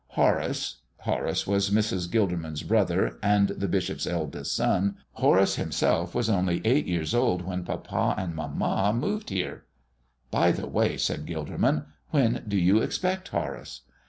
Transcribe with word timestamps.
Horace" 0.17 0.77
Horace 1.01 1.45
was 1.45 1.69
Mrs. 1.69 2.09
Gilderman's 2.09 2.63
brother 2.63 3.19
and 3.21 3.49
the 3.49 3.67
bishop's 3.67 4.07
eldest 4.07 4.55
son 4.55 4.95
"Horace 5.11 5.57
himself 5.57 6.15
was 6.15 6.27
only 6.27 6.59
eight 6.65 6.87
years 6.87 7.13
old 7.13 7.43
when 7.43 7.63
papa 7.63 8.15
and 8.17 8.33
mamma 8.33 8.93
moved 8.99 9.29
here." 9.29 9.65
"By 10.31 10.53
the 10.53 10.65
way," 10.65 10.97
said 10.97 11.27
Gilderman, 11.27 11.85
"when 12.09 12.43
do 12.47 12.57
you 12.57 12.79
expect 12.81 13.27
Horace?" 13.27 13.81